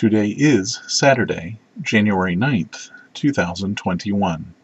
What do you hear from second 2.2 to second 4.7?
9th, 2021.